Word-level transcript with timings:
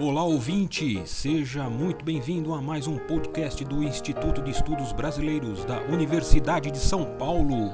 Olá 0.00 0.24
ouvinte, 0.24 1.00
seja 1.06 1.70
muito 1.70 2.04
bem-vindo 2.04 2.52
a 2.52 2.60
mais 2.60 2.88
um 2.88 2.98
podcast 2.98 3.64
do 3.64 3.80
Instituto 3.80 4.42
de 4.42 4.50
Estudos 4.50 4.92
Brasileiros 4.92 5.64
da 5.64 5.82
Universidade 5.82 6.68
de 6.72 6.78
São 6.78 7.16
Paulo. 7.16 7.72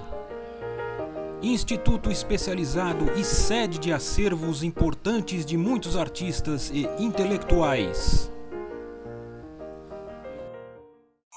Instituto 1.42 2.10
especializado 2.10 3.10
e 3.18 3.24
sede 3.24 3.78
de 3.78 3.90
acervos 3.90 4.62
importantes 4.62 5.46
de 5.46 5.56
muitos 5.56 5.96
artistas 5.96 6.70
e 6.70 6.86
intelectuais. 7.02 8.30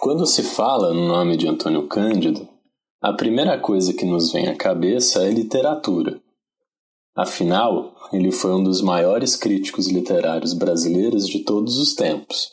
Quando 0.01 0.25
se 0.25 0.43
fala 0.43 0.93
no 0.93 1.07
nome 1.07 1.37
de 1.37 1.47
Antônio 1.47 1.87
Cândido, 1.87 2.45
a 3.01 3.13
primeira 3.13 3.57
coisa 3.57 3.93
que 3.93 4.05
nos 4.05 4.33
vem 4.33 4.49
à 4.49 4.57
cabeça 4.57 5.23
é 5.23 5.31
literatura. 5.31 6.22
Afinal, 7.15 7.93
ele 8.11 8.31
foi 8.31 8.55
um 8.55 8.63
dos 8.63 8.81
maiores 8.81 9.35
críticos 9.35 9.87
literários 9.87 10.53
brasileiros 10.53 11.27
de 11.27 11.43
todos 11.43 11.77
os 11.77 11.93
tempos, 11.93 12.49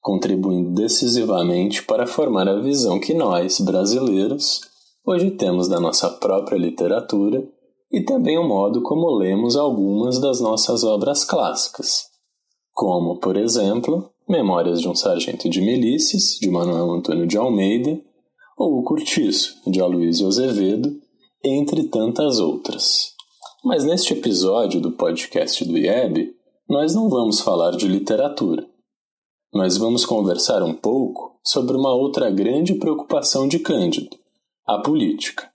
contribuindo 0.00 0.70
decisivamente 0.70 1.82
para 1.82 2.06
formar 2.06 2.48
a 2.48 2.58
visão 2.58 2.98
que 2.98 3.12
nós, 3.12 3.60
brasileiros, 3.60 4.62
hoje 5.04 5.30
temos 5.32 5.68
da 5.68 5.78
nossa 5.78 6.08
própria 6.08 6.56
literatura 6.56 7.46
e 7.92 8.02
também 8.02 8.38
o 8.38 8.48
modo 8.48 8.82
como 8.82 9.10
lemos 9.10 9.56
algumas 9.56 10.18
das 10.18 10.40
nossas 10.40 10.84
obras 10.84 11.22
clássicas, 11.22 12.04
como, 12.72 13.18
por 13.18 13.36
exemplo, 13.36 14.10
Memórias 14.26 14.80
de 14.80 14.88
um 14.88 14.94
Sargento 14.94 15.48
de 15.48 15.60
Milícias, 15.60 16.38
de 16.38 16.50
Manuel 16.50 16.90
Antônio 16.90 17.26
de 17.26 17.38
Almeida, 17.38 17.98
ou 18.58 18.78
O 18.78 18.84
Curtiço, 18.84 19.54
de 19.66 19.80
Aloysio 19.80 20.28
Azevedo, 20.28 20.94
entre 21.42 21.84
tantas 21.84 22.38
outras. 22.38 23.17
Mas 23.68 23.84
neste 23.84 24.14
episódio 24.14 24.80
do 24.80 24.92
podcast 24.92 25.62
do 25.62 25.76
IEB, 25.76 26.34
nós 26.66 26.94
não 26.94 27.10
vamos 27.10 27.40
falar 27.40 27.72
de 27.72 27.86
literatura. 27.86 28.66
Nós 29.52 29.76
vamos 29.76 30.06
conversar 30.06 30.62
um 30.62 30.72
pouco 30.72 31.38
sobre 31.44 31.76
uma 31.76 31.94
outra 31.94 32.30
grande 32.30 32.76
preocupação 32.76 33.46
de 33.46 33.58
Cândido, 33.58 34.16
a 34.66 34.78
política. 34.78 35.52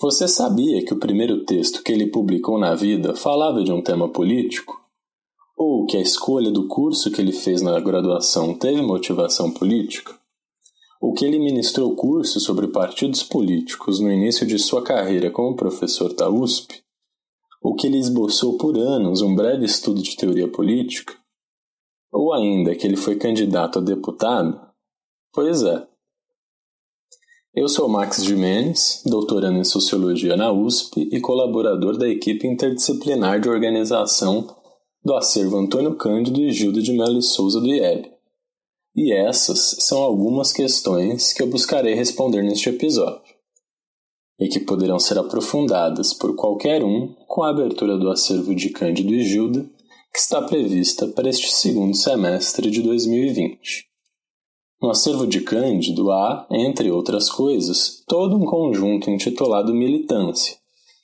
Você 0.00 0.26
sabia 0.26 0.82
que 0.82 0.94
o 0.94 0.98
primeiro 0.98 1.44
texto 1.44 1.82
que 1.82 1.92
ele 1.92 2.06
publicou 2.06 2.58
na 2.58 2.74
vida 2.74 3.14
falava 3.14 3.62
de 3.62 3.70
um 3.70 3.82
tema 3.82 4.08
político? 4.08 4.80
Ou 5.54 5.84
que 5.84 5.98
a 5.98 6.00
escolha 6.00 6.50
do 6.50 6.66
curso 6.66 7.10
que 7.10 7.20
ele 7.20 7.32
fez 7.32 7.60
na 7.60 7.78
graduação 7.78 8.54
teve 8.54 8.80
motivação 8.80 9.50
política? 9.50 10.18
Ou 10.98 11.12
que 11.12 11.26
ele 11.26 11.38
ministrou 11.38 11.94
curso 11.94 12.40
sobre 12.40 12.68
partidos 12.68 13.22
políticos 13.22 14.00
no 14.00 14.10
início 14.10 14.46
de 14.46 14.58
sua 14.58 14.82
carreira 14.82 15.30
como 15.30 15.54
professor 15.54 16.14
da 16.14 16.30
USP 16.30 16.87
ou 17.62 17.74
que 17.74 17.86
ele 17.86 17.98
esboçou 17.98 18.56
por 18.56 18.78
anos 18.78 19.20
um 19.20 19.34
breve 19.34 19.64
estudo 19.64 20.02
de 20.02 20.16
teoria 20.16 20.48
política, 20.48 21.14
ou 22.12 22.32
ainda 22.32 22.74
que 22.74 22.86
ele 22.86 22.96
foi 22.96 23.16
candidato 23.16 23.78
a 23.78 23.82
deputado? 23.82 24.60
Pois 25.32 25.62
é. 25.62 25.86
Eu 27.54 27.68
sou 27.68 27.88
Max 27.88 28.24
Jimenez, 28.24 29.02
doutorando 29.04 29.58
em 29.58 29.64
Sociologia 29.64 30.36
na 30.36 30.52
USP 30.52 31.08
e 31.12 31.20
colaborador 31.20 31.96
da 31.96 32.08
equipe 32.08 32.46
interdisciplinar 32.46 33.40
de 33.40 33.48
organização 33.48 34.56
do 35.04 35.14
acervo 35.14 35.56
Antônio 35.56 35.96
Cândido 35.96 36.40
e 36.40 36.52
Gilda 36.52 36.80
de 36.80 36.92
Mello 36.92 37.18
e 37.18 37.22
Souza 37.22 37.60
do 37.60 37.66
IEB. 37.66 38.12
E 38.94 39.12
essas 39.12 39.76
são 39.80 40.02
algumas 40.02 40.52
questões 40.52 41.32
que 41.32 41.42
eu 41.42 41.46
buscarei 41.48 41.94
responder 41.94 42.42
neste 42.42 42.68
episódio 42.68 43.37
e 44.38 44.48
que 44.48 44.60
poderão 44.60 44.98
ser 44.98 45.18
aprofundadas 45.18 46.12
por 46.14 46.34
qualquer 46.36 46.84
um 46.84 47.14
com 47.26 47.42
a 47.42 47.50
abertura 47.50 47.98
do 47.98 48.10
acervo 48.10 48.54
de 48.54 48.70
Cândido 48.70 49.12
e 49.12 49.24
Gilda, 49.24 49.68
que 50.12 50.18
está 50.18 50.40
prevista 50.40 51.08
para 51.08 51.28
este 51.28 51.50
segundo 51.50 51.96
semestre 51.96 52.70
de 52.70 52.80
2020. 52.82 53.88
No 54.80 54.90
acervo 54.90 55.26
de 55.26 55.40
Cândido 55.40 56.12
há, 56.12 56.46
entre 56.50 56.90
outras 56.90 57.28
coisas, 57.28 58.04
todo 58.06 58.36
um 58.36 58.44
conjunto 58.44 59.10
intitulado 59.10 59.74
Militância, 59.74 60.56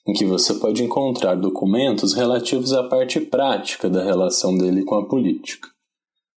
em 0.07 0.13
que 0.13 0.25
você 0.25 0.55
pode 0.55 0.85
encontrar 0.85 1.35
documentos 1.35 2.15
relativos 2.15 2.73
à 2.73 2.85
parte 2.85 3.21
prática 3.21 3.91
da 3.91 4.05
relação 4.05 4.57
dele 4.57 4.85
com 4.85 4.95
a 4.95 5.07
política. 5.09 5.69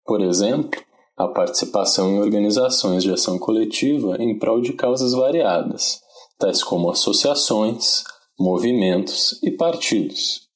Por 0.04 0.22
exemplo, 0.22 0.82
a 1.16 1.28
participação 1.28 2.10
em 2.10 2.20
organizações 2.20 3.04
de 3.04 3.12
ação 3.12 3.38
coletiva 3.38 4.16
em 4.20 4.38
prol 4.40 4.60
de 4.60 4.74
causas 4.74 5.14
variadas, 5.14 6.02
tais 6.38 6.64
como 6.64 6.90
associações, 6.90 8.04
movimentos 8.40 9.40
e 9.42 9.52
partidos, 9.52 10.48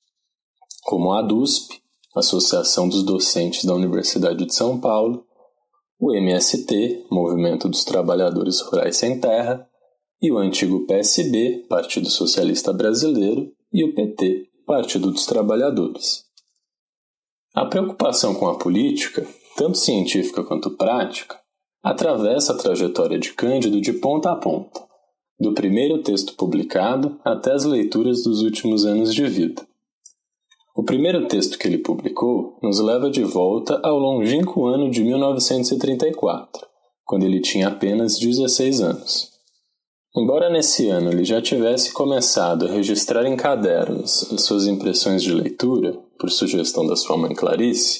como 0.83 1.13
a 1.13 1.21
DUSP, 1.21 1.81
Associação 2.15 2.87
dos 2.87 3.03
Docentes 3.03 3.65
da 3.65 3.73
Universidade 3.73 4.45
de 4.45 4.53
São 4.53 4.79
Paulo, 4.79 5.25
o 5.99 6.13
MST, 6.13 7.05
Movimento 7.11 7.69
dos 7.69 7.83
Trabalhadores 7.83 8.59
Rurais 8.61 8.97
Sem 8.97 9.19
Terra, 9.19 9.67
e 10.21 10.31
o 10.31 10.37
antigo 10.37 10.85
PSB, 10.85 11.65
Partido 11.67 12.09
Socialista 12.09 12.71
Brasileiro, 12.71 13.51
e 13.73 13.83
o 13.83 13.95
PT, 13.95 14.49
Partido 14.65 15.09
dos 15.11 15.25
Trabalhadores. 15.25 16.25
A 17.55 17.65
preocupação 17.65 18.35
com 18.35 18.47
a 18.47 18.57
política, 18.57 19.27
tanto 19.55 19.77
científica 19.77 20.43
quanto 20.43 20.77
prática, 20.77 21.39
atravessa 21.81 22.53
a 22.53 22.57
trajetória 22.57 23.17
de 23.17 23.33
Cândido 23.33 23.81
de 23.81 23.93
ponta 23.93 24.31
a 24.31 24.35
ponta 24.35 24.90
do 25.41 25.55
primeiro 25.55 26.03
texto 26.03 26.35
publicado 26.35 27.19
até 27.25 27.51
as 27.51 27.65
leituras 27.65 28.23
dos 28.23 28.43
últimos 28.43 28.85
anos 28.85 29.11
de 29.11 29.25
vida. 29.25 29.65
O 30.75 30.83
primeiro 30.83 31.27
texto 31.27 31.57
que 31.57 31.67
ele 31.67 31.79
publicou 31.79 32.59
nos 32.61 32.79
leva 32.79 33.09
de 33.09 33.23
volta 33.23 33.79
ao 33.83 33.97
longínquo 33.97 34.67
ano 34.67 34.91
de 34.91 35.03
1934, 35.03 36.67
quando 37.03 37.23
ele 37.23 37.41
tinha 37.41 37.69
apenas 37.69 38.19
16 38.19 38.81
anos. 38.81 39.31
Embora 40.15 40.47
nesse 40.47 40.89
ano 40.89 41.11
ele 41.11 41.25
já 41.25 41.41
tivesse 41.41 41.91
começado 41.91 42.67
a 42.67 42.71
registrar 42.71 43.25
em 43.25 43.35
cadernos 43.35 44.31
as 44.31 44.43
suas 44.43 44.67
impressões 44.67 45.23
de 45.23 45.33
leitura, 45.33 45.97
por 46.19 46.29
sugestão 46.29 46.85
da 46.85 46.95
sua 46.95 47.17
mãe 47.17 47.33
Clarice, 47.33 47.99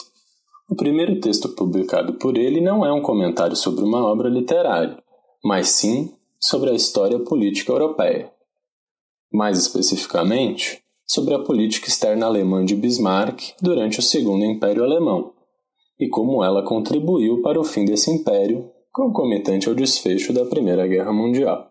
o 0.70 0.76
primeiro 0.76 1.20
texto 1.20 1.50
publicado 1.50 2.14
por 2.14 2.38
ele 2.38 2.62
não 2.62 2.86
é 2.86 2.94
um 2.94 3.02
comentário 3.02 3.56
sobre 3.56 3.84
uma 3.84 4.06
obra 4.06 4.30
literária, 4.30 4.96
mas 5.44 5.70
sim 5.70 6.14
sobre 6.42 6.72
a 6.72 6.74
história 6.74 7.20
política 7.20 7.72
europeia. 7.72 8.32
Mais 9.32 9.58
especificamente, 9.58 10.82
sobre 11.06 11.34
a 11.34 11.40
política 11.40 11.88
externa 11.88 12.26
alemã 12.26 12.66
de 12.66 12.76
Bismarck 12.76 13.54
durante 13.62 14.00
o 14.00 14.02
Segundo 14.02 14.44
Império 14.44 14.84
Alemão 14.84 15.34
e 16.00 16.10
como 16.10 16.44
ela 16.44 16.64
contribuiu 16.64 17.42
para 17.44 17.60
o 17.60 17.64
fim 17.64 17.86
desse 17.86 18.10
império, 18.10 18.72
concomitante 18.92 19.70
ao 19.70 19.76
desfecho 19.76 20.34
da 20.34 20.44
Primeira 20.46 20.88
Guerra 20.88 21.14
Mundial. 21.14 21.70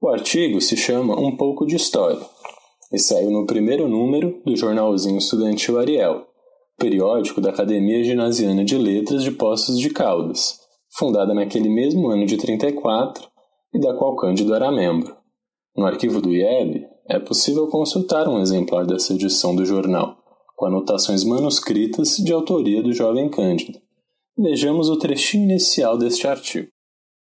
O 0.00 0.08
artigo 0.08 0.60
se 0.60 0.76
chama 0.76 1.18
Um 1.18 1.34
pouco 1.34 1.64
de 1.64 1.76
História 1.76 2.20
e 2.92 2.98
saiu 2.98 3.30
no 3.30 3.46
primeiro 3.46 3.88
número 3.88 4.42
do 4.44 4.54
jornalzinho 4.54 5.16
estudantil 5.16 5.78
Ariel, 5.78 6.26
periódico 6.76 7.40
da 7.40 7.50
Academia 7.50 8.04
Ginasiana 8.04 8.62
de 8.62 8.76
Letras 8.76 9.22
de 9.22 9.30
Poços 9.30 9.78
de 9.78 9.88
Caldas, 9.88 10.60
fundada 10.98 11.32
naquele 11.32 11.70
mesmo 11.70 12.10
ano 12.10 12.26
de 12.26 12.36
34 12.36 13.33
e 13.74 13.80
da 13.80 13.92
qual 13.94 14.14
Cândido 14.14 14.54
era 14.54 14.70
membro. 14.70 15.16
No 15.76 15.84
arquivo 15.84 16.20
do 16.20 16.32
IEB, 16.32 16.86
é 17.08 17.18
possível 17.18 17.66
consultar 17.66 18.28
um 18.28 18.40
exemplar 18.40 18.86
dessa 18.86 19.12
edição 19.12 19.54
do 19.54 19.66
jornal, 19.66 20.16
com 20.56 20.66
anotações 20.66 21.24
manuscritas 21.24 22.16
de 22.16 22.32
autoria 22.32 22.82
do 22.82 22.92
jovem 22.92 23.28
Cândido. 23.28 23.80
Vejamos 24.38 24.88
o 24.88 24.98
trechinho 24.98 25.44
inicial 25.44 25.98
deste 25.98 26.26
artigo. 26.26 26.68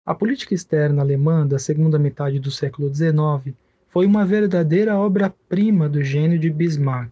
A 0.06 0.16
política 0.16 0.54
externa 0.54 1.02
alemã 1.02 1.46
da 1.46 1.60
segunda 1.60 2.00
metade 2.00 2.40
do 2.40 2.52
século 2.52 2.94
XIX 2.94 3.54
foi 3.90 4.06
uma 4.06 4.26
verdadeira 4.26 4.98
obra-prima 4.98 5.90
do 5.90 6.04
gênio 6.04 6.40
de 6.40 6.50
Bismarck. 6.50 7.12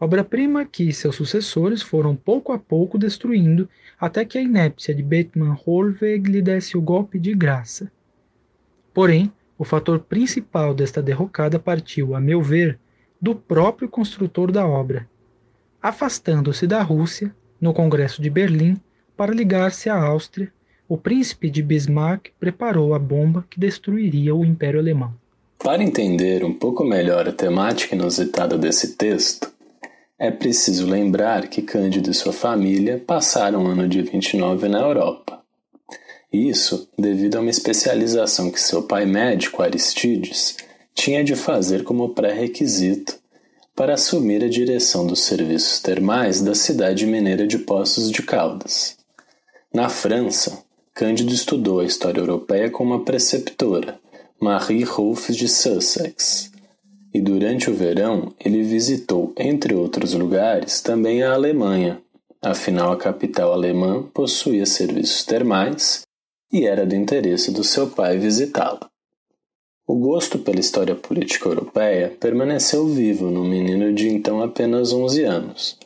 Obra-prima 0.00 0.64
que 0.64 0.92
seus 0.92 1.16
sucessores 1.16 1.80
foram 1.80 2.14
pouco 2.14 2.52
a 2.52 2.58
pouco 2.58 2.98
destruindo 2.98 3.68
até 3.98 4.24
que 4.24 4.36
a 4.36 4.42
inépcia 4.42 4.94
de 4.94 5.02
Bethmann 5.02 5.56
Hollweg 5.64 6.30
lhe 6.30 6.42
desse 6.42 6.76
o 6.76 6.82
golpe 6.82 7.18
de 7.18 7.34
graça. 7.34 7.90
Porém, 8.92 9.32
o 9.58 9.64
fator 9.64 9.98
principal 10.00 10.72
desta 10.74 11.02
derrocada 11.02 11.58
partiu, 11.58 12.14
a 12.14 12.20
meu 12.20 12.40
ver, 12.40 12.78
do 13.20 13.34
próprio 13.34 13.88
construtor 13.88 14.52
da 14.52 14.66
obra. 14.66 15.08
Afastando-se 15.82 16.66
da 16.66 16.82
Rússia, 16.82 17.34
no 17.60 17.74
Congresso 17.74 18.22
de 18.22 18.30
Berlim, 18.30 18.76
para 19.16 19.34
ligar-se 19.34 19.88
à 19.88 20.00
Áustria, 20.00 20.52
o 20.88 20.96
príncipe 20.96 21.50
de 21.50 21.62
Bismarck 21.62 22.30
preparou 22.38 22.94
a 22.94 22.98
bomba 22.98 23.44
que 23.50 23.60
destruiria 23.60 24.34
o 24.34 24.44
Império 24.44 24.80
Alemão. 24.80 25.12
Para 25.58 25.82
entender 25.82 26.44
um 26.44 26.54
pouco 26.54 26.84
melhor 26.84 27.28
a 27.28 27.32
temática 27.32 27.94
inusitada 27.94 28.56
desse 28.56 28.96
texto, 28.96 29.52
é 30.18 30.30
preciso 30.30 30.86
lembrar 30.86 31.48
que 31.48 31.62
Cândido 31.62 32.10
e 32.10 32.14
sua 32.14 32.32
família 32.32 33.02
passaram 33.04 33.64
o 33.64 33.66
ano 33.66 33.88
de 33.88 34.02
29 34.02 34.68
na 34.68 34.80
Europa. 34.80 35.37
Isso 36.32 36.88
devido 36.98 37.36
a 37.36 37.40
uma 37.40 37.50
especialização 37.50 38.50
que 38.50 38.60
seu 38.60 38.82
pai 38.82 39.06
médico, 39.06 39.62
Aristides, 39.62 40.56
tinha 40.94 41.24
de 41.24 41.34
fazer 41.34 41.84
como 41.84 42.10
pré-requisito 42.10 43.18
para 43.74 43.94
assumir 43.94 44.44
a 44.44 44.48
direção 44.48 45.06
dos 45.06 45.20
serviços 45.20 45.80
termais 45.80 46.42
da 46.42 46.54
cidade 46.54 47.06
mineira 47.06 47.46
de 47.46 47.58
Poços 47.58 48.10
de 48.10 48.22
Caldas. 48.22 48.98
Na 49.72 49.88
França, 49.88 50.62
Cândido 50.92 51.32
estudou 51.32 51.80
a 51.80 51.84
história 51.84 52.20
europeia 52.20 52.68
com 52.68 52.82
uma 52.82 53.04
preceptora, 53.04 53.98
Marie 54.40 54.82
Rolfe 54.82 55.32
de 55.32 55.48
Sussex, 55.48 56.50
e 57.14 57.20
durante 57.20 57.70
o 57.70 57.74
verão 57.74 58.34
ele 58.44 58.62
visitou, 58.62 59.32
entre 59.36 59.74
outros 59.74 60.12
lugares, 60.12 60.80
também 60.80 61.22
a 61.22 61.32
Alemanha, 61.32 62.02
afinal 62.42 62.92
a 62.92 62.96
capital 62.96 63.52
alemã 63.52 64.02
possuía 64.12 64.66
serviços 64.66 65.24
termais 65.24 66.07
e 66.52 66.66
era 66.66 66.86
do 66.86 66.94
interesse 66.94 67.50
do 67.50 67.62
seu 67.62 67.88
pai 67.88 68.18
visitá-la. 68.18 68.88
O 69.86 69.94
gosto 69.96 70.38
pela 70.38 70.60
história 70.60 70.94
política 70.94 71.48
europeia 71.48 72.14
permaneceu 72.20 72.86
vivo 72.86 73.30
no 73.30 73.44
menino 73.44 73.92
de 73.92 74.08
então 74.08 74.42
apenas 74.42 74.92
11 74.92 75.24
anos, 75.24 75.78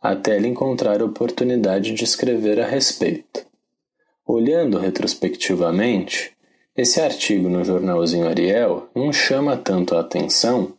até 0.00 0.36
ele 0.36 0.48
encontrar 0.48 1.02
oportunidade 1.02 1.92
de 1.92 2.04
escrever 2.04 2.58
a 2.60 2.66
respeito. 2.66 3.44
Olhando 4.26 4.78
retrospectivamente, 4.78 6.32
esse 6.76 7.00
artigo 7.00 7.48
no 7.48 7.64
jornalzinho 7.64 8.28
Ariel 8.28 8.88
não 8.94 9.12
chama 9.12 9.56
tanto 9.56 9.94
a 9.94 10.00
atenção 10.00 10.72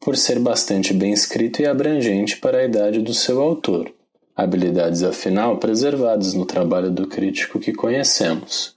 por 0.00 0.16
ser 0.16 0.38
bastante 0.38 0.94
bem 0.94 1.12
escrito 1.12 1.60
e 1.60 1.66
abrangente 1.66 2.36
para 2.38 2.58
a 2.58 2.64
idade 2.64 3.00
do 3.00 3.12
seu 3.12 3.42
autor, 3.42 3.92
habilidades 4.36 5.02
afinal 5.02 5.58
preservadas 5.58 6.34
no 6.34 6.44
trabalho 6.44 6.90
do 6.90 7.06
crítico 7.06 7.58
que 7.58 7.72
conhecemos 7.72 8.74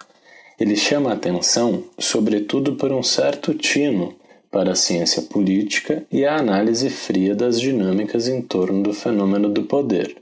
ele 0.60 0.76
chama 0.76 1.12
a 1.12 1.14
atenção, 1.14 1.84
sobretudo, 2.00 2.76
por 2.76 2.92
um 2.92 3.04
certo 3.04 3.54
tino 3.54 4.16
para 4.50 4.72
a 4.72 4.76
ciência 4.76 5.22
política 5.22 6.04
e 6.12 6.26
a 6.26 6.36
análise 6.36 6.90
fria 6.90 7.36
das 7.36 7.60
dinâmicas 7.60 8.28
em 8.28 8.42
torno 8.42 8.82
do 8.82 8.94
fenômeno 8.94 9.50
do 9.50 9.64
poder, 9.64 10.18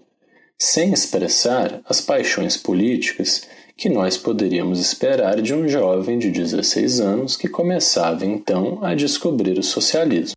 sem 0.57 0.91
expressar 0.91 1.79
as 1.87 2.01
paixões 2.01 2.57
políticas 2.57 3.47
que 3.77 3.87
nós 3.87 4.17
poderíamos 4.17 4.79
esperar 4.79 5.41
de 5.41 5.53
um 5.53 5.67
jovem 5.69 6.19
de 6.19 6.29
16 6.29 6.99
anos 6.99 7.37
que 7.37 7.47
começava 7.47 8.25
então 8.25 8.79
a 8.81 8.93
descobrir 8.93 9.57
o 9.57 9.63
socialismo. 9.63 10.34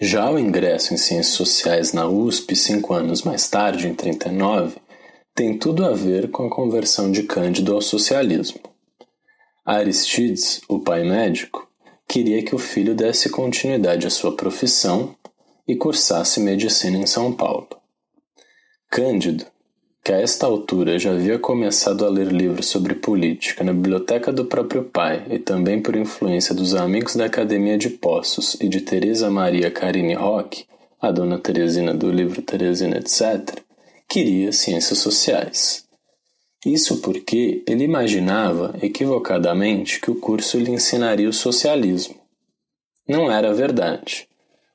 Já 0.00 0.28
o 0.28 0.38
ingresso 0.38 0.92
em 0.92 0.96
Ciências 0.96 1.36
Sociais 1.36 1.92
na 1.92 2.08
USP, 2.08 2.56
cinco 2.56 2.92
anos 2.92 3.22
mais 3.22 3.48
tarde, 3.48 3.86
em 3.86 3.94
39, 3.94 4.76
tem 5.34 5.56
tudo 5.56 5.84
a 5.84 5.92
ver 5.92 6.30
com 6.30 6.46
a 6.46 6.50
conversão 6.50 7.12
de 7.12 7.22
Cândido 7.22 7.72
ao 7.72 7.80
socialismo. 7.80 8.58
Aristides, 9.64 10.60
o 10.68 10.80
pai 10.80 11.04
médico, 11.04 11.68
queria 12.08 12.42
que 12.42 12.54
o 12.54 12.58
filho 12.58 12.94
desse 12.94 13.30
continuidade 13.30 14.06
à 14.06 14.10
sua 14.10 14.36
profissão 14.36 15.14
e 15.66 15.76
cursasse 15.76 16.40
medicina 16.40 16.98
em 16.98 17.06
São 17.06 17.32
Paulo. 17.32 17.68
Cândido, 18.90 19.46
que 20.04 20.12
a 20.12 20.20
esta 20.20 20.44
altura 20.44 20.98
já 20.98 21.12
havia 21.12 21.38
começado 21.38 22.04
a 22.04 22.10
ler 22.10 22.30
livros 22.30 22.66
sobre 22.66 22.94
política 22.94 23.64
na 23.64 23.72
biblioteca 23.72 24.30
do 24.30 24.44
próprio 24.44 24.84
pai 24.84 25.24
e 25.30 25.38
também 25.38 25.80
por 25.80 25.96
influência 25.96 26.54
dos 26.54 26.74
amigos 26.74 27.16
da 27.16 27.24
Academia 27.24 27.78
de 27.78 27.88
Poços 27.88 28.54
e 28.60 28.68
de 28.68 28.82
Teresa 28.82 29.30
Maria 29.30 29.70
Carine 29.70 30.12
Roque, 30.12 30.66
a 31.00 31.10
dona 31.10 31.38
Teresina 31.38 31.94
do 31.94 32.10
livro 32.12 32.42
Teresina 32.42 32.98
etc., 32.98 33.62
queria 34.06 34.52
ciências 34.52 34.98
sociais. 34.98 35.86
Isso 36.66 36.98
porque 36.98 37.62
ele 37.66 37.84
imaginava 37.84 38.74
equivocadamente 38.82 40.00
que 40.02 40.10
o 40.10 40.16
curso 40.16 40.58
lhe 40.58 40.70
ensinaria 40.70 41.28
o 41.30 41.32
socialismo. 41.32 42.16
Não 43.08 43.32
era 43.32 43.54
verdade, 43.54 44.28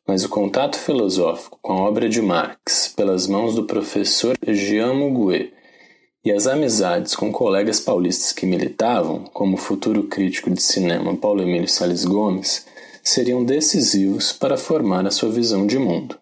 mas 0.09 0.23
o 0.23 0.29
contato 0.29 0.75
filosófico 0.75 1.59
com 1.61 1.73
a 1.73 1.81
obra 1.87 2.09
de 2.09 2.19
Marx 2.19 2.91
pelas 2.97 3.27
mãos 3.27 3.53
do 3.53 3.65
professor 3.65 4.35
Jean 4.43 4.91
Mouguet 4.95 5.53
e 6.25 6.31
as 6.31 6.47
amizades 6.47 7.15
com 7.15 7.31
colegas 7.31 7.79
paulistas 7.79 8.31
que 8.31 8.47
militavam, 8.47 9.25
como 9.25 9.53
o 9.53 9.59
futuro 9.59 10.07
crítico 10.07 10.49
de 10.49 10.63
cinema 10.63 11.15
Paulo 11.15 11.43
Emílio 11.43 11.67
Salles 11.67 12.05
Gomes, 12.05 12.65
seriam 13.03 13.45
decisivos 13.45 14.33
para 14.33 14.57
formar 14.57 15.05
a 15.05 15.11
sua 15.11 15.29
visão 15.29 15.67
de 15.67 15.77
mundo. 15.77 16.17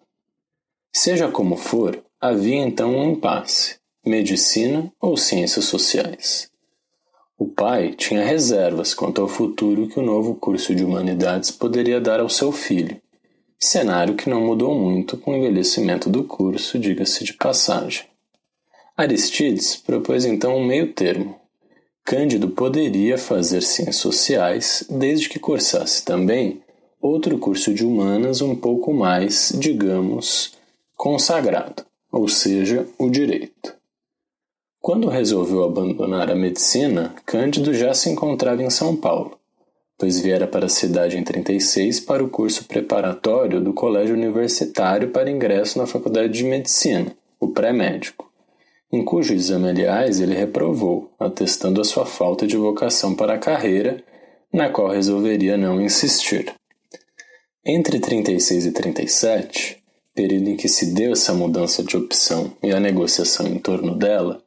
Seja 0.94 1.28
como 1.28 1.56
for, 1.56 1.98
Havia 2.20 2.56
então 2.56 2.94
um 2.94 3.12
impasse: 3.12 3.76
medicina 4.04 4.92
ou 5.00 5.16
ciências 5.16 5.64
sociais? 5.64 6.50
O 7.38 7.46
pai 7.46 7.94
tinha 7.96 8.22
reservas 8.22 8.92
quanto 8.92 9.22
ao 9.22 9.28
futuro 9.28 9.88
que 9.88 9.98
o 9.98 10.02
novo 10.02 10.34
curso 10.34 10.74
de 10.74 10.84
humanidades 10.84 11.50
poderia 11.50 11.98
dar 11.98 12.20
ao 12.20 12.28
seu 12.28 12.52
filho, 12.52 13.00
cenário 13.58 14.14
que 14.14 14.30
não 14.30 14.40
mudou 14.40 14.74
muito 14.74 15.16
com 15.16 15.32
o 15.32 15.36
envelhecimento 15.36 16.08
do 16.08 16.24
curso, 16.24 16.78
diga-se 16.78 17.24
de 17.24 17.32
passagem. 17.32 18.04
Aristides 18.96 19.76
propôs 19.76 20.24
então 20.24 20.56
um 20.56 20.64
meio 20.64 20.92
termo. 20.92 21.34
Cândido 22.04 22.48
poderia 22.48 23.18
fazer 23.18 23.62
ciências 23.62 23.96
sociais 23.96 24.84
desde 24.88 25.28
que 25.28 25.38
cursasse 25.38 26.04
também 26.04 26.62
outro 27.00 27.38
curso 27.38 27.72
de 27.72 27.84
humanas 27.84 28.40
um 28.40 28.56
pouco 28.56 28.92
mais, 28.92 29.52
digamos, 29.58 30.52
consagrado 30.96 31.88
ou 32.10 32.28
seja, 32.28 32.86
o 32.98 33.08
direito. 33.08 33.76
Quando 34.80 35.08
resolveu 35.08 35.64
abandonar 35.64 36.30
a 36.30 36.34
medicina, 36.34 37.14
Cândido 37.26 37.74
já 37.74 37.92
se 37.92 38.08
encontrava 38.08 38.62
em 38.62 38.70
São 38.70 38.96
Paulo, 38.96 39.37
pois 39.98 40.20
viera 40.20 40.46
para 40.46 40.66
a 40.66 40.70
cidade 40.70 41.18
em 41.18 41.24
36 41.24 42.00
para 42.00 42.22
o 42.22 42.30
curso 42.30 42.64
preparatório 42.64 43.60
do 43.60 43.74
Colégio 43.74 44.14
Universitário 44.14 45.10
para 45.10 45.30
ingresso 45.30 45.76
na 45.76 45.86
Faculdade 45.86 46.32
de 46.32 46.44
Medicina, 46.44 47.14
o 47.40 47.48
pré-médico, 47.48 48.28
em 48.90 49.04
cujo 49.04 49.34
exame, 49.34 49.68
aliás, 49.68 50.18
ele 50.18 50.34
reprovou, 50.34 51.12
atestando 51.18 51.78
a 51.78 51.84
sua 51.84 52.06
falta 52.06 52.46
de 52.46 52.56
vocação 52.56 53.14
para 53.14 53.34
a 53.34 53.38
carreira, 53.38 54.02
na 54.50 54.70
qual 54.70 54.88
resolveria 54.88 55.58
não 55.58 55.78
insistir. 55.78 56.54
Entre 57.62 58.00
36 58.00 58.64
e 58.64 58.72
37, 58.72 59.82
período 60.14 60.48
em 60.48 60.56
que 60.56 60.68
se 60.68 60.86
deu 60.94 61.12
essa 61.12 61.34
mudança 61.34 61.82
de 61.82 61.98
opção 61.98 62.50
e 62.62 62.72
a 62.72 62.80
negociação 62.80 63.46
em 63.46 63.58
torno 63.58 63.94
dela, 63.94 64.42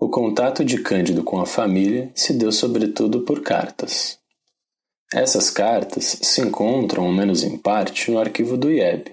o 0.00 0.08
contato 0.08 0.64
de 0.64 0.78
Cândido 0.78 1.22
com 1.22 1.38
a 1.38 1.46
família 1.46 2.10
se 2.14 2.32
deu 2.32 2.50
sobretudo 2.50 3.20
por 3.20 3.42
cartas. 3.42 4.18
Essas 5.14 5.48
cartas 5.48 6.18
se 6.22 6.40
encontram, 6.40 7.04
ao 7.04 7.12
menos 7.12 7.44
em 7.44 7.56
parte, 7.56 8.10
no 8.10 8.18
arquivo 8.18 8.56
do 8.56 8.68
IEB, 8.68 9.12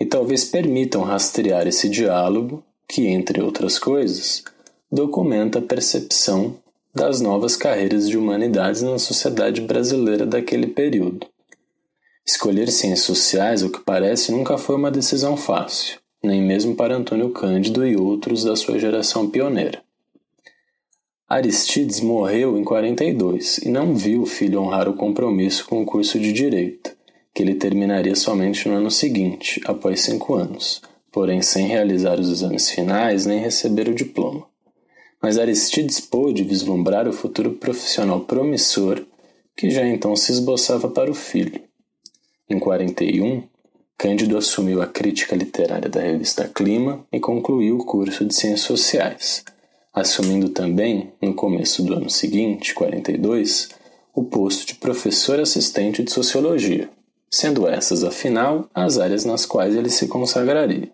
e 0.00 0.06
talvez 0.06 0.46
permitam 0.46 1.02
rastrear 1.02 1.66
esse 1.66 1.86
diálogo 1.86 2.64
que, 2.88 3.06
entre 3.06 3.42
outras 3.42 3.78
coisas, 3.78 4.42
documenta 4.90 5.58
a 5.58 5.62
percepção 5.62 6.56
das 6.94 7.20
novas 7.20 7.56
carreiras 7.56 8.08
de 8.08 8.16
humanidades 8.16 8.80
na 8.80 8.98
sociedade 8.98 9.60
brasileira 9.60 10.24
daquele 10.24 10.68
período. 10.68 11.26
Escolher 12.26 12.70
ciências 12.70 13.00
sociais, 13.00 13.62
o 13.62 13.68
que 13.68 13.80
parece, 13.80 14.32
nunca 14.32 14.56
foi 14.56 14.76
uma 14.76 14.90
decisão 14.90 15.36
fácil, 15.36 15.98
nem 16.24 16.40
mesmo 16.40 16.74
para 16.74 16.96
Antônio 16.96 17.28
Cândido 17.32 17.86
e 17.86 17.94
outros 17.94 18.44
da 18.44 18.56
sua 18.56 18.78
geração 18.78 19.28
pioneira. 19.28 19.82
Aristides 21.28 22.00
morreu 22.00 22.56
em 22.56 22.64
42 22.64 23.58
e 23.58 23.68
não 23.68 23.94
viu 23.94 24.22
o 24.22 24.26
filho 24.26 24.60
honrar 24.60 24.88
o 24.88 24.94
compromisso 24.94 25.66
com 25.66 25.82
o 25.82 25.84
curso 25.84 26.18
de 26.18 26.32
Direito, 26.32 26.96
que 27.34 27.42
ele 27.42 27.54
terminaria 27.54 28.16
somente 28.16 28.68
no 28.68 28.74
ano 28.74 28.90
seguinte, 28.90 29.60
após 29.66 30.00
cinco 30.00 30.34
anos, 30.34 30.80
porém 31.12 31.42
sem 31.42 31.66
realizar 31.66 32.18
os 32.18 32.30
exames 32.30 32.70
finais 32.70 33.26
nem 33.26 33.38
receber 33.38 33.88
o 33.88 33.94
diploma. 33.94 34.46
Mas 35.20 35.38
Aristides 35.38 36.00
pôde 36.00 36.44
vislumbrar 36.44 37.06
o 37.06 37.12
futuro 37.12 37.52
profissional 37.52 38.20
promissor 38.20 39.04
que 39.56 39.70
já 39.70 39.86
então 39.86 40.16
se 40.16 40.32
esboçava 40.32 40.88
para 40.88 41.10
o 41.10 41.14
filho 41.14 41.60
em 42.50 42.58
41, 42.58 43.42
Cândido 43.98 44.38
assumiu 44.38 44.80
a 44.80 44.86
crítica 44.86 45.36
literária 45.36 45.88
da 45.88 46.00
revista 46.00 46.48
Clima 46.48 47.04
e 47.12 47.20
concluiu 47.20 47.76
o 47.76 47.84
curso 47.84 48.24
de 48.24 48.34
Ciências 48.34 48.62
Sociais, 48.62 49.44
assumindo 49.92 50.48
também, 50.50 51.12
no 51.20 51.34
começo 51.34 51.82
do 51.82 51.94
ano 51.94 52.10
seguinte, 52.10 52.74
42, 52.74 53.70
o 54.14 54.24
posto 54.24 54.66
de 54.66 54.74
professor 54.74 55.40
assistente 55.40 56.02
de 56.02 56.12
Sociologia, 56.12 56.90
sendo 57.30 57.68
essas, 57.68 58.04
afinal, 58.04 58.68
as 58.74 58.98
áreas 58.98 59.24
nas 59.24 59.44
quais 59.44 59.74
ele 59.74 59.90
se 59.90 60.08
consagraria. 60.08 60.90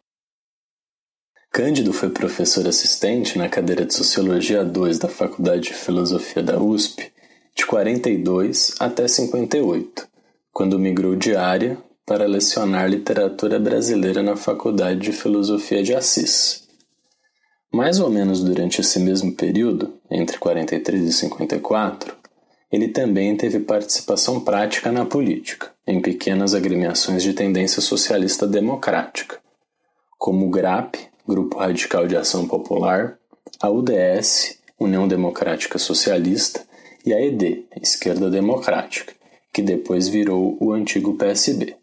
Cândido 1.52 1.92
foi 1.92 2.10
professor 2.10 2.66
assistente 2.66 3.38
na 3.38 3.48
cadeira 3.48 3.84
de 3.84 3.94
Sociologia 3.94 4.64
2 4.64 4.98
da 4.98 5.08
Faculdade 5.08 5.68
de 5.68 5.74
Filosofia 5.74 6.42
da 6.42 6.60
USP 6.60 7.12
de 7.54 7.64
42 7.64 8.74
até 8.80 9.06
58 9.06 10.14
quando 10.54 10.78
migrou 10.78 11.16
de 11.16 11.34
área 11.34 11.76
para 12.06 12.26
lecionar 12.26 12.88
literatura 12.88 13.58
brasileira 13.58 14.22
na 14.22 14.36
Faculdade 14.36 15.00
de 15.00 15.12
Filosofia 15.12 15.82
de 15.82 15.92
Assis. 15.92 16.63
Mais 17.74 17.98
ou 17.98 18.08
menos 18.08 18.40
durante 18.40 18.80
esse 18.80 19.00
mesmo 19.00 19.32
período, 19.32 19.94
entre 20.08 20.38
43 20.38 21.08
e 21.08 21.12
54, 21.12 22.14
ele 22.70 22.86
também 22.86 23.36
teve 23.36 23.58
participação 23.58 24.38
prática 24.38 24.92
na 24.92 25.04
política, 25.04 25.72
em 25.84 26.00
pequenas 26.00 26.54
agremiações 26.54 27.20
de 27.20 27.32
tendência 27.32 27.82
socialista 27.82 28.46
democrática, 28.46 29.40
como 30.16 30.46
o 30.46 30.50
GRAP, 30.50 30.94
Grupo 31.26 31.58
Radical 31.58 32.06
de 32.06 32.16
Ação 32.16 32.46
Popular, 32.46 33.18
a 33.60 33.68
UDS, 33.68 34.56
União 34.78 35.08
Democrática 35.08 35.76
Socialista, 35.76 36.64
e 37.04 37.12
a 37.12 37.20
ED, 37.20 37.64
Esquerda 37.82 38.30
Democrática, 38.30 39.12
que 39.52 39.60
depois 39.60 40.06
virou 40.06 40.56
o 40.60 40.72
antigo 40.72 41.14
PSB. 41.14 41.74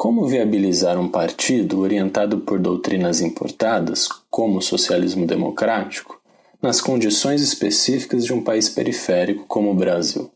Como 0.00 0.26
viabilizar 0.26 0.98
um 0.98 1.06
partido 1.06 1.80
orientado 1.80 2.38
por 2.38 2.58
doutrinas 2.58 3.20
importadas, 3.20 4.08
como 4.30 4.56
o 4.56 4.62
socialismo 4.62 5.26
democrático, 5.26 6.18
nas 6.62 6.80
condições 6.80 7.42
específicas 7.42 8.24
de 8.24 8.32
um 8.32 8.42
país 8.42 8.66
periférico 8.70 9.44
como 9.46 9.70
o 9.70 9.74
Brasil? 9.74 10.30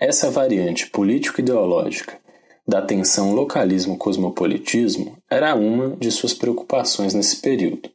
Essa 0.00 0.32
variante 0.32 0.90
político-ideológica 0.90 2.18
da 2.66 2.82
tensão 2.82 3.32
localismo-cosmopolitismo 3.32 5.16
era 5.30 5.54
uma 5.54 5.90
de 5.90 6.10
suas 6.10 6.34
preocupações 6.34 7.14
nesse 7.14 7.36
período, 7.36 7.88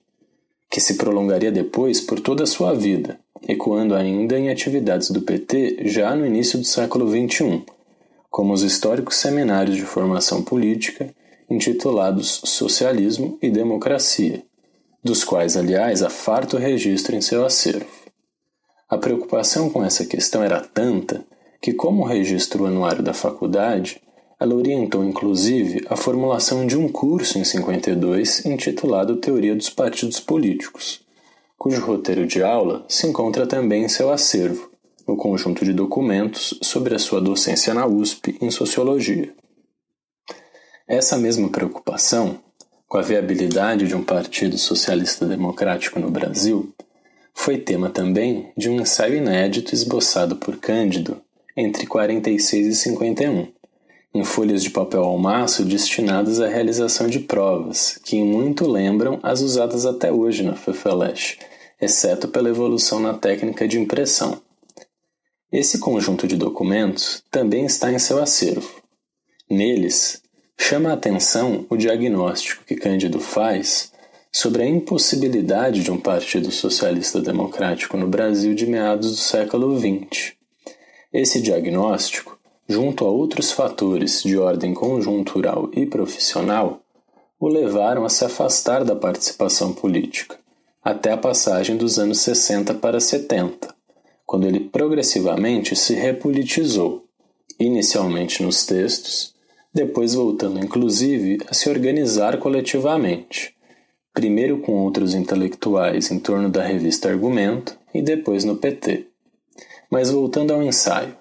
que 0.71 0.79
se 0.79 0.95
prolongaria 0.95 1.51
depois 1.51 1.99
por 1.99 2.21
toda 2.21 2.43
a 2.43 2.47
sua 2.47 2.73
vida, 2.73 3.19
ecoando 3.45 3.93
ainda 3.93 4.39
em 4.39 4.49
atividades 4.49 5.11
do 5.11 5.21
PT 5.21 5.79
já 5.89 6.15
no 6.15 6.25
início 6.25 6.57
do 6.57 6.65
século 6.65 7.09
XXI, 7.09 7.65
como 8.37 8.53
os 8.53 8.61
históricos 8.61 9.15
seminários 9.15 9.75
de 9.75 9.81
formação 9.81 10.43
política 10.43 11.11
intitulados 11.49 12.39
Socialismo 12.45 13.35
e 13.41 13.49
Democracia, 13.49 14.43
dos 15.03 15.23
quais, 15.23 15.57
aliás, 15.57 16.03
há 16.03 16.09
farto 16.11 16.55
registro 16.55 17.15
em 17.15 17.19
seu 17.19 17.43
acervo. 17.43 17.87
A 18.87 18.95
preocupação 18.95 19.71
com 19.71 19.83
essa 19.83 20.05
questão 20.05 20.43
era 20.43 20.61
tanta 20.61 21.25
que, 21.59 21.73
como 21.73 22.05
registro 22.05 22.67
anuário 22.67 23.01
da 23.01 23.11
faculdade, 23.11 23.99
ela 24.39 24.53
orientou 24.53 25.03
inclusive 25.03 25.83
a 25.89 25.95
formulação 25.95 26.67
de 26.67 26.77
um 26.77 26.87
curso 26.87 27.39
em 27.39 27.43
52 27.43 28.45
intitulado 28.45 29.15
Teoria 29.15 29.55
dos 29.55 29.71
Partidos 29.71 30.19
Políticos, 30.19 31.01
cujo 31.57 31.83
roteiro 31.83 32.27
de 32.27 32.43
aula 32.43 32.85
se 32.87 33.07
encontra 33.07 33.47
também 33.47 33.85
em 33.85 33.89
seu 33.89 34.11
acervo, 34.11 34.76
no 35.07 35.15
conjunto 35.15 35.63
de 35.63 35.71
documentos 35.71 36.59
sobre 36.61 36.93
a 36.93 36.99
sua 36.99 37.21
docência 37.21 37.73
na 37.73 37.87
USP 37.87 38.37
em 38.41 38.51
Sociologia. 38.51 39.33
Essa 40.87 41.17
mesma 41.17 41.49
preocupação, 41.49 42.39
com 42.87 42.97
a 42.97 43.01
viabilidade 43.01 43.87
de 43.87 43.95
um 43.95 44.03
Partido 44.03 44.57
Socialista 44.57 45.25
Democrático 45.25 45.99
no 45.99 46.11
Brasil, 46.11 46.73
foi 47.33 47.57
tema 47.57 47.89
também 47.89 48.51
de 48.57 48.69
um 48.69 48.81
ensaio 48.81 49.15
inédito 49.15 49.73
esboçado 49.73 50.35
por 50.35 50.57
Cândido 50.57 51.21
entre 51.55 51.85
46 51.85 52.67
e 52.67 52.75
51, 52.75 53.47
em 54.13 54.23
folhas 54.23 54.63
de 54.63 54.69
papel 54.69 55.03
almaço 55.03 55.63
destinadas 55.63 56.39
à 56.39 56.47
realização 56.47 57.07
de 57.07 57.19
provas, 57.19 57.99
que 58.03 58.17
em 58.17 58.25
muito 58.25 58.67
lembram 58.67 59.19
as 59.21 59.41
usadas 59.41 59.85
até 59.85 60.11
hoje 60.11 60.43
na 60.43 60.55
FEFELESH, 60.55 61.37
exceto 61.79 62.27
pela 62.27 62.49
evolução 62.49 62.99
na 62.99 63.13
técnica 63.13 63.67
de 63.67 63.79
impressão. 63.79 64.41
Esse 65.51 65.79
conjunto 65.79 66.27
de 66.27 66.35
documentos 66.35 67.23
também 67.31 67.65
está 67.65 67.91
em 67.91 67.99
seu 67.99 68.21
acervo. 68.21 68.81
Neles, 69.49 70.21
chama 70.57 70.89
a 70.89 70.93
atenção 70.93 71.65
o 71.69 71.77
diagnóstico 71.77 72.63
que 72.65 72.75
Cândido 72.75 73.19
faz 73.19 73.91
sobre 74.31 74.63
a 74.63 74.67
impossibilidade 74.67 75.83
de 75.83 75.91
um 75.91 75.99
Partido 75.99 76.51
Socialista 76.51 77.21
Democrático 77.21 77.97
no 77.97 78.07
Brasil 78.07 78.53
de 78.53 78.67
meados 78.67 79.11
do 79.11 79.17
século 79.17 79.77
XX. 79.79 80.33
Esse 81.13 81.41
diagnóstico 81.41 82.37
junto 82.67 83.05
a 83.05 83.09
outros 83.09 83.51
fatores 83.51 84.21
de 84.23 84.37
ordem 84.37 84.73
conjuntural 84.73 85.69
e 85.73 85.85
profissional, 85.85 86.81
o 87.39 87.47
levaram 87.47 88.03
a 88.03 88.09
se 88.09 88.25
afastar 88.25 88.83
da 88.83 88.95
participação 88.95 89.71
política, 89.71 90.37
até 90.83 91.11
a 91.11 91.17
passagem 91.17 91.77
dos 91.77 91.97
anos 91.97 92.19
60 92.19 92.73
para 92.75 92.99
70, 92.99 93.73
quando 94.27 94.45
ele 94.45 94.59
progressivamente 94.59 95.75
se 95.75 95.95
repolitizou, 95.95 97.05
inicialmente 97.59 98.43
nos 98.43 98.63
textos, 98.63 99.33
depois 99.73 100.13
voltando 100.13 100.63
inclusive 100.63 101.39
a 101.49 101.53
se 101.55 101.67
organizar 101.67 102.37
coletivamente, 102.37 103.55
primeiro 104.13 104.59
com 104.59 104.73
outros 104.73 105.15
intelectuais 105.15 106.11
em 106.11 106.19
torno 106.19 106.47
da 106.47 106.63
revista 106.63 107.09
Argumento 107.09 107.75
e 107.91 108.03
depois 108.03 108.43
no 108.43 108.57
PT. 108.57 109.07
Mas 109.89 110.11
voltando 110.11 110.53
ao 110.53 110.61
ensaio, 110.61 111.15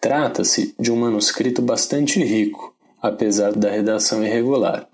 Trata-se 0.00 0.74
de 0.78 0.92
um 0.92 0.96
manuscrito 0.96 1.62
bastante 1.62 2.22
rico, 2.22 2.74
apesar 3.02 3.52
da 3.52 3.70
redação 3.70 4.22
irregular. 4.24 4.88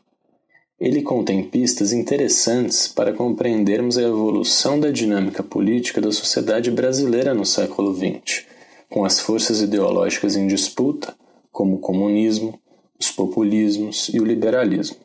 Ele 0.82 1.00
contém 1.00 1.44
pistas 1.44 1.92
interessantes 1.92 2.88
para 2.88 3.12
compreendermos 3.12 3.96
a 3.96 4.02
evolução 4.02 4.80
da 4.80 4.90
dinâmica 4.90 5.40
política 5.40 6.00
da 6.00 6.10
sociedade 6.10 6.72
brasileira 6.72 7.32
no 7.32 7.46
século 7.46 7.94
XX, 7.94 8.46
com 8.90 9.04
as 9.04 9.20
forças 9.20 9.62
ideológicas 9.62 10.34
em 10.34 10.48
disputa, 10.48 11.14
como 11.52 11.76
o 11.76 11.78
comunismo, 11.78 12.58
os 12.98 13.12
populismos 13.12 14.10
e 14.12 14.18
o 14.18 14.24
liberalismo, 14.24 14.96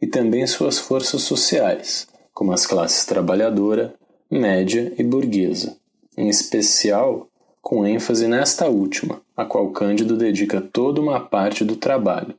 e 0.00 0.06
também 0.06 0.46
suas 0.46 0.78
forças 0.78 1.20
sociais, 1.20 2.08
como 2.32 2.52
as 2.52 2.66
classes 2.66 3.04
trabalhadora, 3.04 3.94
média 4.30 4.90
e 4.98 5.02
burguesa, 5.02 5.76
em 6.16 6.30
especial 6.30 7.28
com 7.60 7.86
ênfase 7.86 8.26
nesta 8.26 8.68
última, 8.70 9.20
a 9.36 9.44
qual 9.44 9.68
Cândido 9.68 10.16
dedica 10.16 10.62
toda 10.62 10.98
uma 10.98 11.20
parte 11.20 11.62
do 11.62 11.76
trabalho, 11.76 12.34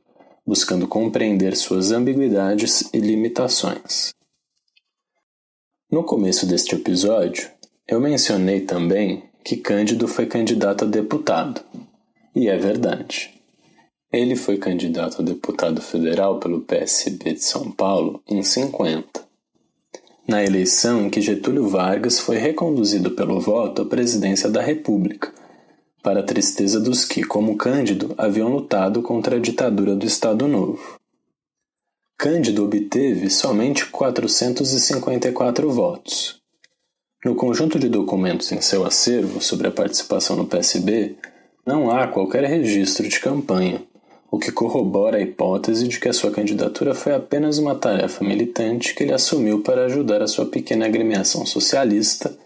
buscando 0.48 0.88
compreender 0.88 1.54
suas 1.54 1.92
ambiguidades 1.92 2.88
e 2.94 2.98
limitações. 2.98 4.14
No 5.92 6.02
começo 6.02 6.46
deste 6.46 6.74
episódio, 6.74 7.50
eu 7.86 8.00
mencionei 8.00 8.62
também 8.62 9.24
que 9.44 9.58
Cândido 9.58 10.08
foi 10.08 10.24
candidato 10.24 10.84
a 10.84 10.88
deputado. 10.88 11.60
E 12.34 12.48
é 12.48 12.56
verdade. 12.56 13.34
Ele 14.10 14.34
foi 14.34 14.56
candidato 14.56 15.20
a 15.20 15.24
deputado 15.24 15.82
federal 15.82 16.40
pelo 16.40 16.62
PSB 16.62 17.34
de 17.34 17.44
São 17.44 17.70
Paulo 17.70 18.22
em 18.26 18.42
50 18.42 19.28
na 20.28 20.44
eleição 20.44 21.06
em 21.06 21.10
que 21.10 21.22
Getúlio 21.22 21.66
Vargas 21.66 22.20
foi 22.20 22.36
reconduzido 22.36 23.12
pelo 23.12 23.40
voto 23.40 23.80
à 23.80 23.86
presidência 23.86 24.50
da 24.50 24.60
República, 24.60 25.32
para 26.02 26.20
a 26.20 26.22
tristeza 26.22 26.80
dos 26.80 27.04
que, 27.04 27.22
como 27.22 27.56
Cândido, 27.56 28.14
haviam 28.16 28.48
lutado 28.48 29.02
contra 29.02 29.36
a 29.36 29.40
ditadura 29.40 29.94
do 29.94 30.06
Estado 30.06 30.46
Novo. 30.46 30.98
Cândido 32.16 32.64
obteve 32.64 33.30
somente 33.30 33.86
454 33.86 35.70
votos. 35.70 36.40
No 37.24 37.34
conjunto 37.34 37.78
de 37.78 37.88
documentos 37.88 38.50
em 38.52 38.60
seu 38.60 38.84
acervo 38.84 39.40
sobre 39.40 39.68
a 39.68 39.72
participação 39.72 40.36
no 40.36 40.46
PSB, 40.46 41.16
não 41.66 41.90
há 41.90 42.06
qualquer 42.06 42.44
registro 42.44 43.08
de 43.08 43.20
campanha, 43.20 43.82
o 44.30 44.38
que 44.38 44.52
corrobora 44.52 45.18
a 45.18 45.20
hipótese 45.20 45.86
de 45.88 45.98
que 46.00 46.08
a 46.08 46.12
sua 46.12 46.30
candidatura 46.30 46.94
foi 46.94 47.14
apenas 47.14 47.58
uma 47.58 47.74
tarefa 47.74 48.24
militante 48.24 48.94
que 48.94 49.02
ele 49.02 49.12
assumiu 49.12 49.62
para 49.62 49.84
ajudar 49.86 50.22
a 50.22 50.26
sua 50.26 50.46
pequena 50.46 50.86
agremiação 50.86 51.44
socialista 51.46 52.36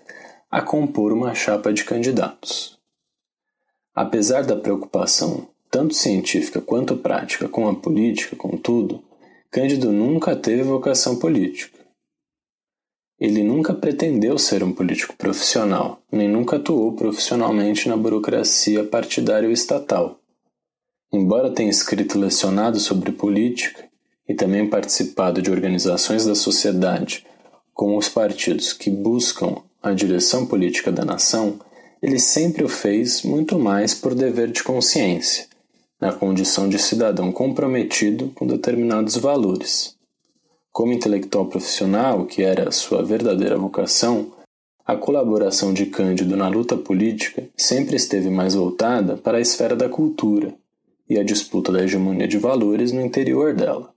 a 0.50 0.60
compor 0.60 1.12
uma 1.12 1.34
chapa 1.34 1.72
de 1.72 1.84
candidatos. 1.84 2.81
Apesar 3.94 4.44
da 4.44 4.56
preocupação, 4.56 5.48
tanto 5.70 5.94
científica 5.94 6.60
quanto 6.60 6.96
prática, 6.96 7.48
com 7.48 7.68
a 7.68 7.74
política, 7.74 8.36
contudo, 8.36 9.02
Cândido 9.50 9.92
nunca 9.92 10.34
teve 10.34 10.62
vocação 10.62 11.16
política. 11.16 11.78
Ele 13.20 13.42
nunca 13.42 13.74
pretendeu 13.74 14.38
ser 14.38 14.64
um 14.64 14.72
político 14.72 15.14
profissional, 15.16 16.00
nem 16.10 16.28
nunca 16.28 16.56
atuou 16.56 16.92
profissionalmente 16.94 17.88
na 17.88 17.96
burocracia 17.96 18.82
partidária 18.82 19.46
ou 19.46 19.52
estatal 19.52 20.22
Embora 21.12 21.50
tenha 21.50 21.68
escrito 21.68 22.18
lecionado 22.18 22.80
sobre 22.80 23.12
política 23.12 23.84
e 24.26 24.32
também 24.32 24.66
participado 24.70 25.42
de 25.42 25.50
organizações 25.50 26.24
da 26.24 26.34
sociedade, 26.34 27.26
como 27.74 27.98
os 27.98 28.08
partidos 28.08 28.72
que 28.72 28.88
buscam 28.88 29.56
a 29.82 29.92
direção 29.92 30.46
política 30.46 30.90
da 30.90 31.04
nação, 31.04 31.60
ele 32.02 32.18
sempre 32.18 32.64
o 32.64 32.68
fez 32.68 33.22
muito 33.22 33.58
mais 33.58 33.94
por 33.94 34.12
dever 34.14 34.50
de 34.50 34.64
consciência, 34.64 35.46
na 36.00 36.12
condição 36.12 36.68
de 36.68 36.78
cidadão 36.78 37.30
comprometido 37.30 38.32
com 38.34 38.44
determinados 38.44 39.16
valores. 39.16 39.94
Como 40.72 40.92
intelectual 40.92 41.46
profissional, 41.46 42.26
que 42.26 42.42
era 42.42 42.72
sua 42.72 43.04
verdadeira 43.04 43.56
vocação, 43.56 44.32
a 44.84 44.96
colaboração 44.96 45.72
de 45.72 45.86
Cândido 45.86 46.36
na 46.36 46.48
luta 46.48 46.76
política 46.76 47.48
sempre 47.56 47.94
esteve 47.94 48.30
mais 48.30 48.54
voltada 48.54 49.16
para 49.16 49.38
a 49.38 49.40
esfera 49.40 49.76
da 49.76 49.88
cultura, 49.88 50.52
e 51.08 51.18
a 51.18 51.22
disputa 51.22 51.70
da 51.70 51.84
hegemonia 51.84 52.26
de 52.26 52.38
valores 52.38 52.90
no 52.90 53.00
interior 53.00 53.54
dela. 53.54 53.92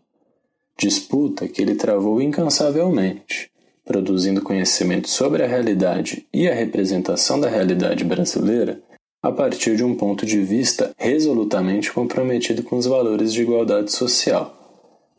Disputa 0.78 1.48
que 1.48 1.62
ele 1.62 1.76
travou 1.76 2.22
incansavelmente, 2.22 3.50
produzindo 3.86 4.42
conhecimento 4.42 5.08
sobre 5.08 5.44
a 5.44 5.48
realidade 5.48 6.26
e 6.34 6.50
a 6.50 6.54
representação 6.54 7.40
da 7.40 7.48
realidade 7.48 8.04
brasileira 8.04 8.82
a 9.26 9.32
partir 9.32 9.76
de 9.76 9.84
um 9.84 9.96
ponto 9.96 10.24
de 10.24 10.40
vista 10.42 10.94
resolutamente 10.98 11.92
comprometido 11.92 12.62
com 12.62 12.78
os 12.78 12.86
valores 12.86 13.34
de 13.34 13.42
igualdade 13.42 13.92
social, 13.92 14.56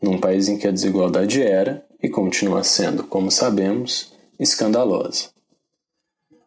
num 0.01 0.17
país 0.17 0.47
em 0.47 0.57
que 0.57 0.65
a 0.65 0.71
desigualdade 0.71 1.41
era, 1.41 1.85
e 2.01 2.07
continua 2.07 2.63
sendo, 2.63 3.03
como 3.03 3.29
sabemos, 3.29 4.13
escandalosa. 4.39 5.29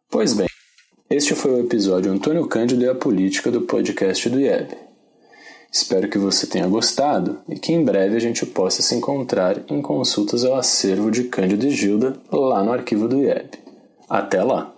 Pois 0.08 0.32
bem, 0.32 0.48
este 1.10 1.34
foi 1.34 1.50
o 1.50 1.60
episódio 1.60 2.10
Antônio 2.10 2.46
Cândido 2.46 2.82
e 2.82 2.88
a 2.88 2.94
Política 2.94 3.50
do 3.50 3.62
podcast 3.62 4.30
do 4.30 4.40
IEB. 4.40 4.89
Espero 5.72 6.08
que 6.08 6.18
você 6.18 6.48
tenha 6.48 6.66
gostado 6.66 7.38
e 7.48 7.56
que 7.56 7.72
em 7.72 7.84
breve 7.84 8.16
a 8.16 8.20
gente 8.20 8.44
possa 8.44 8.82
se 8.82 8.96
encontrar 8.96 9.56
em 9.68 9.80
consultas 9.80 10.44
ao 10.44 10.56
acervo 10.56 11.12
de 11.12 11.24
Cândido 11.24 11.64
e 11.64 11.70
Gilda 11.70 12.16
lá 12.32 12.64
no 12.64 12.72
arquivo 12.72 13.06
do 13.06 13.18
IEB. 13.18 13.50
Até 14.08 14.42
lá! 14.42 14.74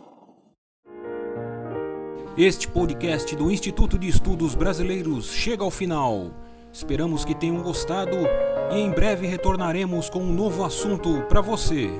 Este 2.37 2.69
podcast 2.69 3.35
do 3.35 3.51
Instituto 3.51 3.99
de 3.99 4.09
Estudos 4.09 4.55
Brasileiros 4.55 5.33
chega 5.33 5.65
ao 5.65 5.71
final. 5.71 6.31
Esperamos 6.71 7.25
que 7.25 7.35
tenham 7.35 7.63
gostado 7.63 8.17
e 8.71 8.79
em 8.79 8.91
breve 8.91 9.27
retornaremos 9.27 10.11
com 10.11 10.21
um 10.21 10.33
novo 10.33 10.63
assunto 10.63 11.23
para 11.23 11.41
você. 11.41 11.91